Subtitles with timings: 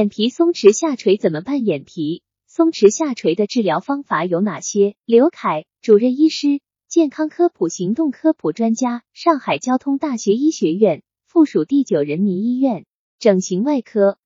[0.00, 1.62] 眼皮松弛下垂怎么办？
[1.66, 4.94] 眼皮松弛下垂的治疗方法有哪些？
[5.04, 12.86] 刘凯，主任医师，健康科普行动科普专家，上海交通大学医学院附属第九人民医院
[13.18, 14.16] 整形外科。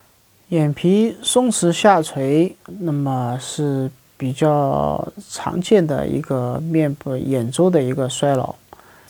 [0.50, 8.54] 眼皮松弛下垂，那么是比较常见的一个面部眼周的一个衰老。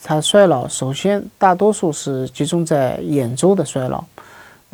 [0.01, 4.03] 它衰老首先大多数是集中在眼周的衰老。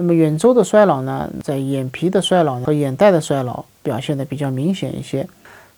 [0.02, 5.28] 那么眼周的衰老呢，在眼皮的衰老和眼袋的衰老表现的比较明显一些。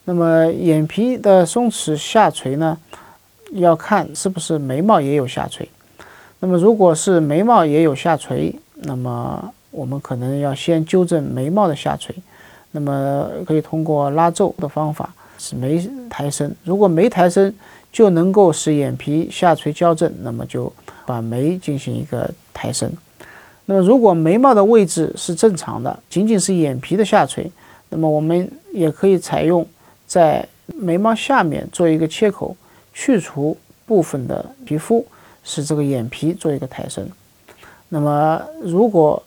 [0.06, 2.78] 那么眼皮的松弛下垂呢，
[3.52, 5.68] 要看是不是眉毛也有下垂。
[6.40, 12.16] 那么如果是眉毛也有下垂，那么我们可能要先纠正眉毛的下垂。
[12.72, 16.50] 那么可以通过拉皱的方法使眉抬升。
[16.64, 17.54] 如果眉抬升
[17.92, 20.72] 就能够使眼皮下垂矫正，那么就
[21.06, 22.90] 把眉进行一个抬升。
[23.66, 27.50] 那么，如果眉毛的位置是正常的，仅仅是眼皮的下垂，
[27.88, 29.66] 那么我们也可以采用
[30.06, 32.54] 在眉毛下面做一个切口，
[32.94, 35.06] 去除部分的皮肤，
[35.46, 37.08] 使这个眼皮做一个抬升。
[37.88, 39.24] 那么，如果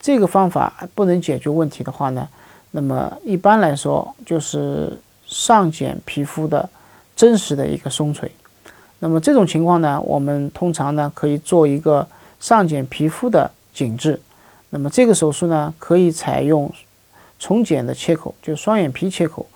[0.00, 2.28] 这个方法不能解决问题的话呢，
[2.72, 4.92] 那么一般来说就是
[5.26, 6.68] 上睑皮肤的
[7.14, 8.28] 真实的一个松垂。
[8.98, 12.04] 那么这种情况呢，我们通常呢可以做一个
[12.40, 13.48] 上睑皮肤的。
[13.80, 14.20] 紧致，
[14.68, 16.70] 那么这个手术呢，可以采用
[17.38, 19.46] 重睑的切口，就双眼皮切口，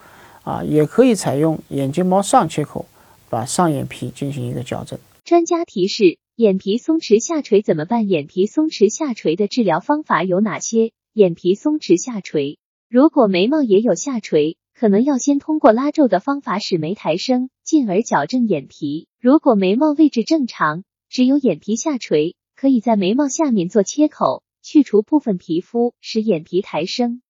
[0.45, 2.87] 啊，也可以采用眼睫毛上切口，
[3.29, 4.99] 把上眼皮进行一个矫正。
[5.27, 8.09] 专家提示：眼皮松弛下垂怎么办？
[8.09, 10.93] 眼皮松弛下垂的治疗方法有哪些？
[11.13, 12.59] 眼皮松弛下垂，
[12.89, 19.07] 如果眉毛也有下垂，可能要先通过拉皱的方法使眉抬升，进而矫正眼皮。
[19.21, 22.37] 如果眉毛位置正常，只有眼皮下垂。
[22.57, 27.21] 可以在眉毛下面做切口，去除部分皮肤，使眼皮抬升。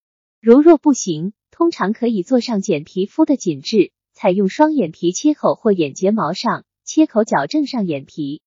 [0.41, 8.42] 如若不行，通常可以做上睑皮肤的紧致，采用双眼皮切口或眼睫毛上切口矫正上眼皮。